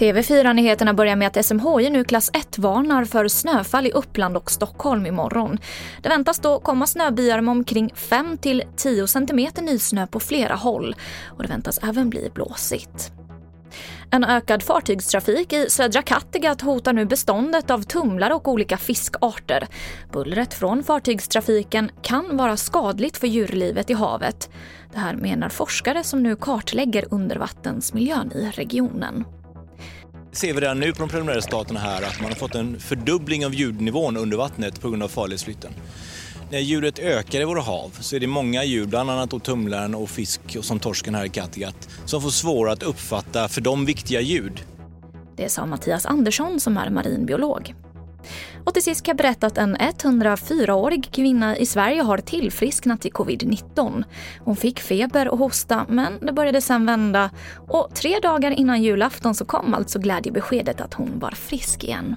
[0.00, 5.58] TV4-nyheterna börjar med att SMHI nu klass 1-varnar för snöfall i Uppland och Stockholm imorgon.
[6.02, 10.94] Det väntas då komma snöbyar med omkring 5-10 cm nysnö på flera håll
[11.26, 13.12] och det väntas även bli blåsigt.
[14.12, 19.66] En ökad fartygstrafik i södra Kattegatt hotar nu beståndet av tumlare och olika fiskarter.
[20.12, 24.50] Bullret från fartygstrafiken kan vara skadligt för djurlivet i havet.
[24.92, 29.24] Det här menar forskare som nu kartlägger undervattensmiljön i regionen
[30.32, 33.46] ser vi redan nu på de preliminära resultaten här att man har fått en fördubbling
[33.46, 35.72] av ljudnivån under vattnet på grund av farledsflytten.
[36.52, 40.10] När ljudet ökar i våra hav så är det många djur, bland annat tumlaren och
[40.10, 44.20] fisk och som torsken här i Kattegatt, som får svårare att uppfatta för dem viktiga
[44.20, 44.64] ljud.
[45.36, 47.74] Det sa Mattias Andersson som är marinbiolog.
[48.64, 53.10] Och till sist kan jag berätta att en 104-årig kvinna i Sverige har tillfrisknat i
[53.10, 54.04] covid-19.
[54.38, 57.30] Hon fick feber och hosta men det började sen vända
[57.68, 62.16] och tre dagar innan julafton så kom alltså glädjebeskedet att hon var frisk igen.